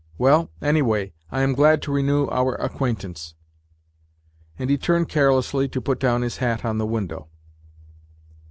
Well, 0.17 0.49
anyway, 0.63 1.13
I 1.31 1.41
am 1.43 1.53
glad 1.53 1.83
to 1.83 1.91
renew 1.91 2.25
our 2.29 2.55
acquaintance." 2.55 3.35
And 4.57 4.71
he 4.71 4.75
turned 4.79 5.09
carelessly 5.09 5.67
to 5.67 5.79
put 5.79 5.99
down 5.99 6.23
his 6.23 6.37
hat 6.37 6.65
on 6.65 6.79
the 6.79 6.87
window. 6.87 7.27